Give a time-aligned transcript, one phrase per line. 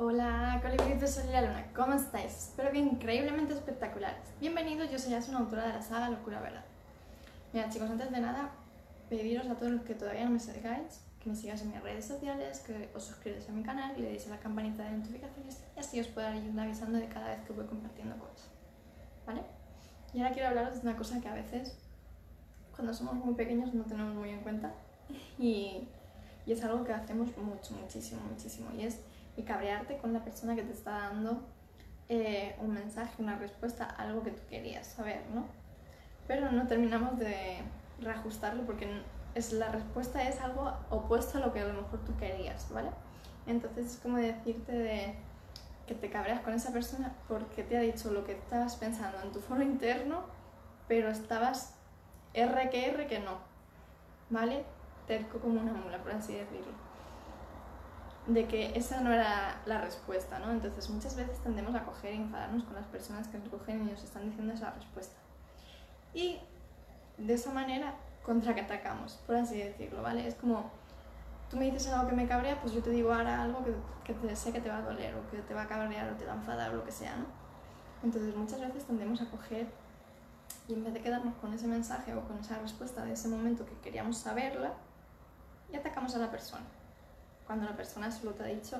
[0.00, 1.66] Hola, colibritos, soy la Luna.
[1.74, 2.30] ¿Cómo estáis?
[2.30, 4.22] Espero que increíblemente espectaculares.
[4.40, 6.64] Bienvenidos, yo soy una autora de la saga Locura Verdad.
[7.52, 8.50] Mira, chicos, antes de nada,
[9.10, 12.04] pediros a todos los que todavía no me sigáis que me sigáis en mis redes
[12.04, 15.64] sociales, que os suscribáis a mi canal y le deis a la campanita de notificaciones
[15.76, 18.50] y así os puedo ir avisando de cada vez que voy compartiendo cosas.
[19.26, 19.40] ¿Vale?
[20.14, 21.76] Y ahora quiero hablaros de una cosa que a veces,
[22.70, 24.72] cuando somos muy pequeños, no tenemos muy en cuenta
[25.40, 25.88] y,
[26.46, 29.00] y es algo que hacemos mucho, muchísimo, muchísimo y es
[29.38, 31.40] y cabrearte con la persona que te está dando
[32.08, 35.46] eh, un mensaje, una respuesta algo que tú querías saber, ¿no?
[36.26, 37.58] Pero no terminamos de
[38.00, 39.02] reajustarlo porque
[39.36, 42.90] es, la respuesta es algo opuesto a lo que a lo mejor tú querías, ¿vale?
[43.46, 45.14] Entonces es como decirte de
[45.86, 49.30] que te cabreas con esa persona porque te ha dicho lo que estabas pensando en
[49.30, 50.22] tu foro interno,
[50.88, 51.74] pero estabas
[52.34, 53.38] R que R que no,
[54.30, 54.64] ¿vale?
[55.06, 56.87] Terco como una mula, por así decirlo
[58.28, 60.50] de que esa no era la respuesta, ¿no?
[60.50, 63.90] Entonces muchas veces tendemos a coger y enfadarnos con las personas que nos cogen y
[63.90, 65.16] nos están diciendo esa respuesta.
[66.12, 66.38] Y
[67.16, 70.28] de esa manera contraatacamos, por así decirlo, ¿vale?
[70.28, 70.70] Es como,
[71.50, 74.36] tú me dices algo que me cabrea, pues yo te digo ahora algo que, que
[74.36, 76.32] sé que te va a doler o que te va a cabrear o te va
[76.32, 77.24] a enfadar o lo que sea, ¿no?
[78.02, 79.66] Entonces muchas veces tendemos a coger
[80.68, 83.64] y en vez de quedarnos con ese mensaje o con esa respuesta de ese momento
[83.64, 84.74] que queríamos saberla,
[85.70, 86.64] y atacamos a la persona
[87.48, 88.76] cuando la persona solo te ha dicho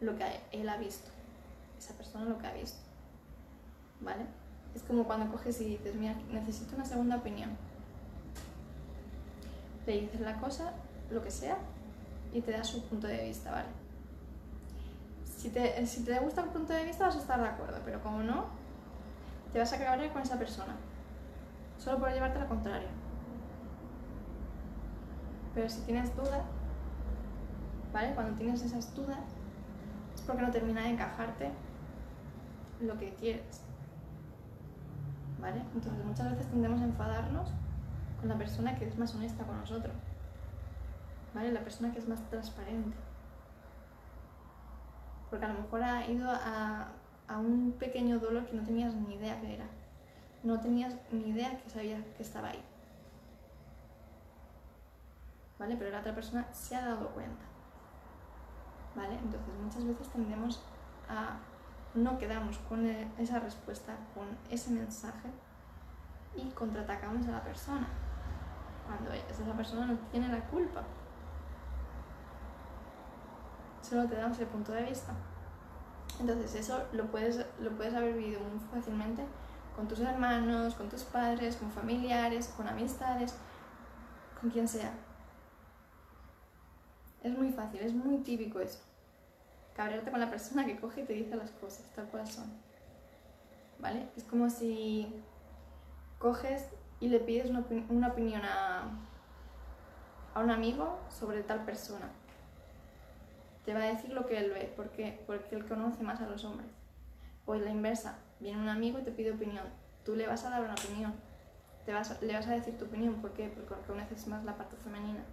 [0.00, 1.10] lo que él ha visto,
[1.76, 2.78] esa persona lo que ha visto,
[4.00, 4.24] ¿vale?
[4.72, 7.50] Es como cuando coges y dices, mira, necesito una segunda opinión.
[9.84, 10.72] Le dices la cosa,
[11.10, 11.58] lo que sea,
[12.32, 13.68] y te da su punto de vista, ¿vale?
[15.36, 18.00] Si te, si te gusta el punto de vista vas a estar de acuerdo, pero
[18.00, 18.44] como no,
[19.52, 20.76] te vas a cabrear con esa persona,
[21.78, 22.88] solo por llevarte la contraria.
[25.52, 26.44] Pero si tienes dudas,
[27.94, 28.12] ¿vale?
[28.14, 29.20] Cuando tienes esas dudas
[30.14, 31.50] es porque no termina de encajarte
[32.80, 33.62] lo que quieres.
[35.74, 37.50] Entonces muchas veces tendemos a enfadarnos
[38.18, 39.94] con la persona que es más honesta con nosotros.
[41.34, 42.96] La persona que es más transparente.
[45.28, 46.88] Porque a lo mejor ha ido a,
[47.28, 49.66] a un pequeño dolor que no tenías ni idea que era.
[50.42, 52.62] No tenías ni idea que sabías que estaba ahí.
[55.58, 55.76] ¿Vale?
[55.76, 57.53] Pero la otra persona se ha dado cuenta.
[58.94, 59.14] ¿Vale?
[59.14, 60.62] Entonces muchas veces tendemos
[61.08, 61.36] a
[61.94, 65.30] no quedarnos con e, esa respuesta, con ese mensaje
[66.34, 67.86] y contraatacamos a la persona,
[68.86, 70.82] cuando esa persona no tiene la culpa.
[73.82, 75.12] Solo te damos el punto de vista.
[76.18, 79.24] Entonces eso lo puedes, lo puedes haber vivido muy fácilmente
[79.74, 83.34] con tus hermanos, con tus padres, con familiares, con amistades,
[84.40, 84.92] con quien sea.
[87.24, 88.80] Es muy fácil, es muy típico eso.
[89.74, 92.44] Cabrearte con la persona que coge y te dice las cosas, tal cual son.
[93.78, 94.10] ¿Vale?
[94.14, 95.10] Es como si
[96.18, 96.68] coges
[97.00, 98.90] y le pides una, opinión a,
[100.34, 102.10] a un amigo sobre tal persona.
[103.64, 106.44] Te va a decir lo que él ve, porque, porque él conoce más a los
[106.44, 106.68] hombres.
[107.46, 109.64] O la inversa, viene un amigo y te pide opinión.
[110.04, 111.14] Tú le vas a dar una opinión.
[111.86, 113.14] Te vas, le vas a decir tu opinión.
[113.22, 113.48] ¿Por qué?
[113.48, 115.24] Porque conoces más la parte femenina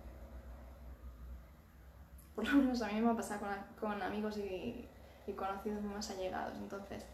[2.36, 3.46] por lo menos a mí me ha pasado
[3.80, 4.88] con, amigos y,
[5.36, 6.58] conocidos más allegados.
[6.58, 7.06] Entonces,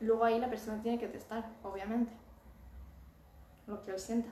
[0.00, 2.12] luego ahí la persona tiene que testar, obviamente,
[3.66, 4.28] lo que él sienta.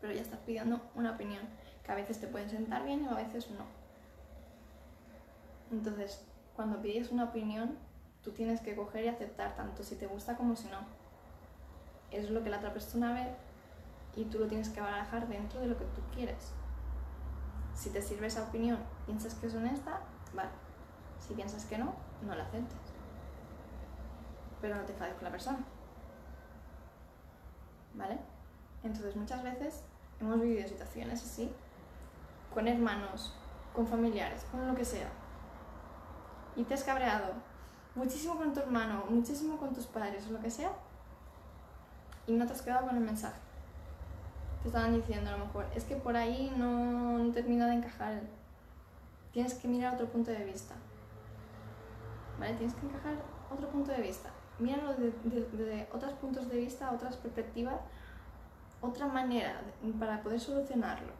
[0.00, 1.42] Pero ya estás pidiendo una opinión,
[1.84, 3.64] que a veces te puede sentar bien y a veces no.
[5.70, 6.24] Entonces,
[6.56, 7.76] cuando pides una opinión,
[8.22, 10.78] tú tienes que coger y aceptar tanto si te gusta como si no.
[12.10, 13.26] Es lo que la otra persona ve
[14.16, 16.52] y tú lo tienes que barajar dentro de lo que tú quieres.
[17.74, 20.00] Si te sirve esa opinión, piensas que es honesta,
[20.34, 20.50] vale.
[21.18, 21.94] Si piensas que no,
[22.26, 22.78] no la aceptes.
[24.60, 25.58] Pero no te enfades con la persona.
[27.94, 28.18] ¿Vale?
[28.82, 29.84] Entonces muchas veces
[30.20, 31.52] hemos vivido situaciones así,
[32.52, 33.34] con hermanos,
[33.74, 35.10] con familiares, con lo que sea.
[36.56, 37.32] Y te has cabreado
[37.94, 40.72] muchísimo con tu hermano, muchísimo con tus padres o lo que sea,
[42.26, 43.51] y no te has quedado con el mensaje
[44.62, 48.20] te estaban diciendo a lo mejor, es que por ahí no, termina de encajar.
[49.32, 50.74] Tienes que mirar otro punto de vista.
[52.38, 52.54] ¿Vale?
[52.54, 53.14] Tienes que encajar
[53.50, 54.30] otro punto de vista.
[54.58, 57.80] Míralo desde otros puntos de vista, otras perspectivas,
[58.80, 59.60] otra manera
[59.98, 61.12] para poder solucionarlo.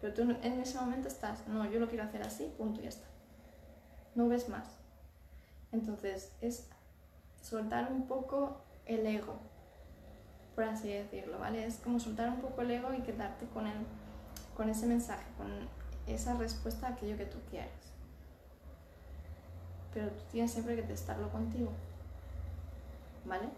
[0.00, 3.06] Pero tú en ese momento estás, no, yo lo quiero hacer así, punto, ya está.
[4.14, 4.78] No ves más.
[5.72, 6.68] Entonces es
[7.40, 9.38] soltar un poco el ego,
[10.58, 11.64] por así decirlo, ¿vale?
[11.64, 13.76] Es como soltar un poco el ego y quedarte con, el,
[14.56, 15.46] con ese mensaje, con
[16.12, 17.70] esa respuesta a aquello que tú quieres.
[19.94, 21.70] Pero tú tienes siempre que testarlo contigo.
[23.24, 23.48] ¿Vale?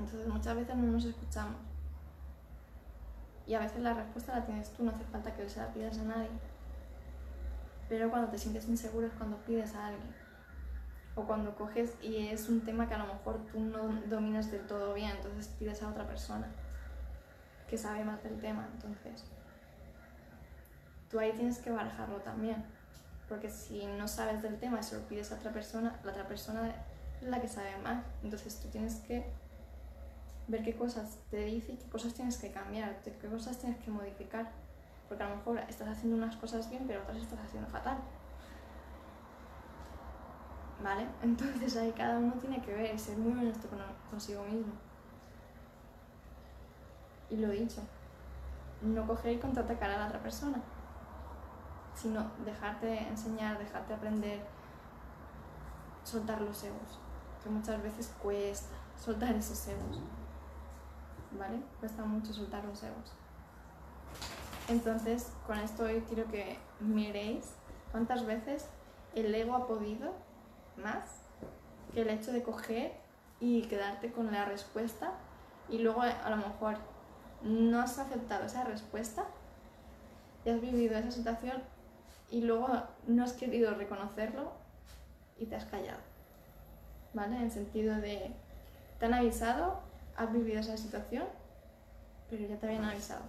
[0.00, 1.60] Entonces muchas veces no nos escuchamos.
[3.46, 5.96] Y a veces la respuesta la tienes tú, no hace falta que se la pidas
[5.98, 6.30] a nadie.
[7.88, 10.12] Pero cuando te sientes inseguro es cuando pides a alguien.
[11.14, 14.66] O cuando coges y es un tema que a lo mejor tú no dominas del
[14.66, 16.46] todo bien, entonces pides a otra persona
[17.68, 18.68] que sabe más del tema.
[18.74, 19.24] Entonces,
[21.10, 22.64] tú ahí tienes que barajarlo también.
[23.28, 26.26] Porque si no sabes del tema y se lo pides a otra persona, la otra
[26.26, 26.74] persona
[27.20, 28.04] es la que sabe más.
[28.24, 29.24] Entonces tú tienes que
[30.48, 33.90] ver qué cosas te dice y qué cosas tienes que cambiar, qué cosas tienes que
[33.90, 34.50] modificar.
[35.08, 37.98] Porque a lo mejor estás haciendo unas cosas bien, pero otras estás haciendo fatal.
[40.82, 41.06] ¿Vale?
[41.22, 43.68] Entonces ahí cada uno tiene que ver ser muy honesto
[44.10, 44.72] consigo mismo.
[47.28, 47.80] Y lo dicho,
[48.82, 50.60] no coger y contraatacar a la otra persona,
[51.94, 54.42] sino dejarte enseñar, dejarte aprender,
[56.02, 56.98] soltar los egos,
[57.42, 60.00] que muchas veces cuesta soltar esos egos.
[61.38, 61.62] ¿Vale?
[61.78, 63.12] Cuesta mucho soltar los egos.
[64.68, 67.52] Entonces, con esto hoy quiero que miréis
[67.92, 68.66] cuántas veces
[69.14, 70.12] el ego ha podido
[70.82, 71.22] más
[71.94, 72.92] que el hecho de coger
[73.40, 75.12] y quedarte con la respuesta
[75.68, 76.76] y luego a lo mejor
[77.42, 79.24] no has aceptado esa respuesta
[80.44, 81.62] y has vivido esa situación
[82.30, 82.68] y luego
[83.06, 84.52] no has querido reconocerlo
[85.38, 86.00] y te has callado.
[87.12, 87.36] ¿Vale?
[87.36, 88.30] En el sentido de,
[88.98, 89.80] te han avisado,
[90.16, 91.24] has vivido esa situación,
[92.28, 93.22] pero ya te habían avisado.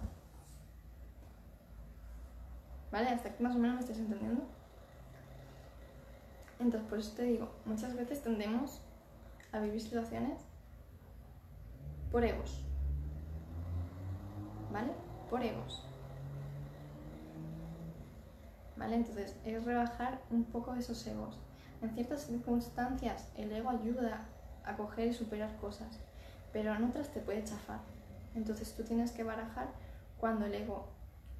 [2.92, 3.08] ¿Vale?
[3.08, 4.44] Hasta aquí más o menos me estás entendiendo.
[6.62, 8.80] Entonces, por eso te digo, muchas veces tendemos
[9.50, 10.38] a vivir situaciones
[12.12, 12.64] por egos.
[14.70, 14.92] ¿Vale?
[15.28, 15.84] Por egos.
[18.76, 18.94] ¿Vale?
[18.94, 21.36] Entonces, es rebajar un poco esos egos.
[21.82, 24.24] En ciertas circunstancias, el ego ayuda
[24.64, 25.98] a coger y superar cosas,
[26.52, 27.80] pero en otras te puede chafar.
[28.36, 29.66] Entonces, tú tienes que barajar
[30.18, 30.86] cuando el ego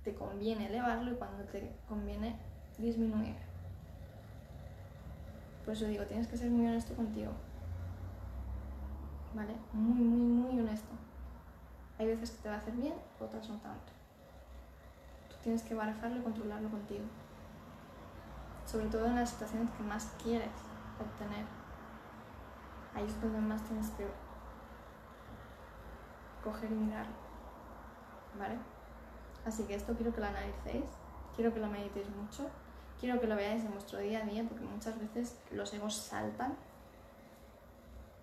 [0.02, 2.36] te conviene elevarlo y cuando te conviene
[2.76, 3.51] disminuir.
[5.64, 7.32] Por eso digo, tienes que ser muy honesto contigo.
[9.34, 9.54] ¿Vale?
[9.72, 10.92] Muy, muy, muy honesto.
[11.98, 13.92] Hay veces que te va a hacer bien, otras no tanto.
[15.28, 17.04] Tú tienes que barajarlo y controlarlo contigo.
[18.66, 20.50] Sobre todo en las situaciones que más quieres
[21.00, 21.46] obtener.
[22.94, 24.06] Ahí es donde más tienes que
[26.42, 27.14] coger y mirarlo.
[28.38, 28.58] ¿Vale?
[29.44, 30.84] Así que esto quiero que lo analicéis,
[31.34, 32.48] quiero que lo meditéis mucho,
[33.02, 36.54] quiero que lo veáis en vuestro día a día porque muchas veces los egos saltan,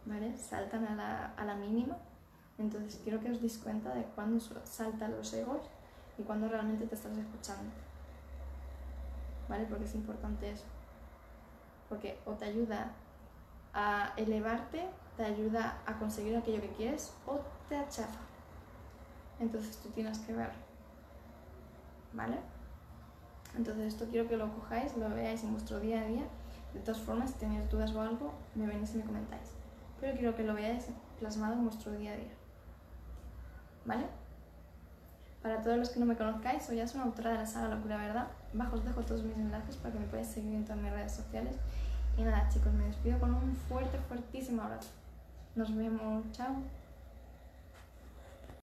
[0.06, 0.38] ¿vale?
[0.38, 1.98] Saltan a la, a la mínima.
[2.58, 5.70] Entonces quiero que os deis cuenta de cuándo saltan los egos
[6.18, 7.70] y cuándo realmente te estás escuchando.
[9.50, 9.66] ¿Vale?
[9.66, 10.66] Porque es importante eso.
[11.90, 12.94] Porque o te ayuda
[13.74, 14.88] a elevarte,
[15.18, 18.22] te ayuda a conseguir aquello que quieres o te achafa.
[19.42, 20.70] Entonces tú tienes que verlo.
[22.14, 22.38] ¿vale?
[23.56, 26.24] Entonces esto quiero que lo cojáis, lo veáis en vuestro día a día.
[26.74, 29.52] De todas formas, si tenéis dudas o algo, me venís y me comentáis.
[30.00, 30.86] Pero quiero que lo veáis
[31.20, 32.32] plasmado en vuestro día a día.
[33.86, 34.06] ¿Vale?
[35.42, 38.28] Para todos los que no me conozcáis, soy una autora de la saga Locura Verdad.
[38.54, 41.14] Bajo os dejo todos mis enlaces para que me podáis seguir en todas mis redes
[41.14, 41.56] sociales.
[42.18, 44.90] Y nada, chicos, me despido con un fuerte, fuertísimo abrazo.
[45.56, 46.26] Nos vemos.
[46.34, 46.58] Chao.